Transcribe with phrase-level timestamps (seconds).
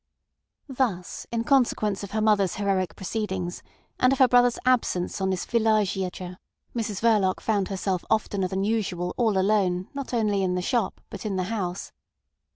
[0.67, 3.61] Thus in consequence of her mother's heroic proceedings,
[3.99, 6.37] and of her brother's absence on this villegiature,
[6.75, 11.23] Mrs Verloc found herself oftener than usual all alone not only in the shop, but
[11.23, 11.91] in the house.